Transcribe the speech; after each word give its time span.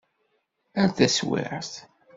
Ar 0.81 0.89
taswiεt! 0.97 1.71